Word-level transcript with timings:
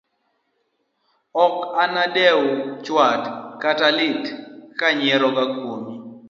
Ok 1.43 1.55
anadew 1.83 2.41
chwat 2.85 3.23
kata 3.61 3.87
lit 3.97 4.23
kayiengora 4.79 5.43
kuomi. 5.53 5.93